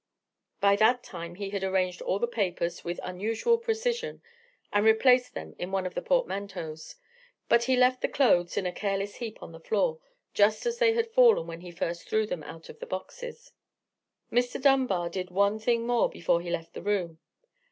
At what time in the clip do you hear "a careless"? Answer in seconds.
8.65-9.17